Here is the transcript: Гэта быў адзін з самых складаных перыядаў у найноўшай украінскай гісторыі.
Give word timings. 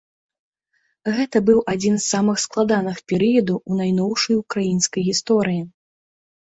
Гэта 1.17 1.37
быў 1.49 1.59
адзін 1.75 1.99
з 1.99 2.05
самых 2.15 2.37
складаных 2.45 2.97
перыядаў 3.15 3.57
у 3.69 3.81
найноўшай 3.83 4.35
украінскай 4.43 5.01
гісторыі. 5.13 5.61